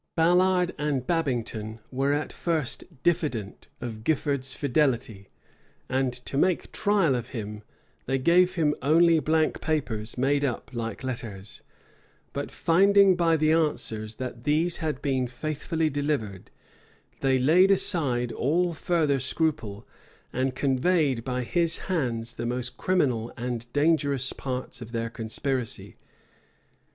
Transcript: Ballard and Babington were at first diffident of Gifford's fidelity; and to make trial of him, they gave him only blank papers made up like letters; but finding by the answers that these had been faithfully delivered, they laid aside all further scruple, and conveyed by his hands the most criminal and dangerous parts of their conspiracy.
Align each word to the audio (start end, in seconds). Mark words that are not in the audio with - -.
Ballard 0.15 0.73
and 0.79 1.05
Babington 1.05 1.79
were 1.91 2.11
at 2.11 2.33
first 2.33 3.03
diffident 3.03 3.67
of 3.79 4.03
Gifford's 4.03 4.55
fidelity; 4.55 5.27
and 5.87 6.11
to 6.11 6.39
make 6.39 6.71
trial 6.71 7.13
of 7.13 7.29
him, 7.37 7.61
they 8.07 8.17
gave 8.17 8.55
him 8.55 8.73
only 8.81 9.19
blank 9.19 9.61
papers 9.61 10.17
made 10.17 10.43
up 10.43 10.71
like 10.73 11.03
letters; 11.03 11.61
but 12.33 12.49
finding 12.49 13.15
by 13.15 13.37
the 13.37 13.51
answers 13.51 14.15
that 14.15 14.43
these 14.43 14.77
had 14.77 15.03
been 15.03 15.27
faithfully 15.27 15.87
delivered, 15.91 16.49
they 17.19 17.37
laid 17.37 17.69
aside 17.69 18.31
all 18.31 18.73
further 18.73 19.19
scruple, 19.19 19.87
and 20.33 20.55
conveyed 20.55 21.23
by 21.23 21.43
his 21.43 21.77
hands 21.77 22.33
the 22.33 22.47
most 22.47 22.75
criminal 22.75 23.31
and 23.37 23.71
dangerous 23.71 24.33
parts 24.33 24.81
of 24.81 24.93
their 24.93 25.11
conspiracy. 25.11 25.95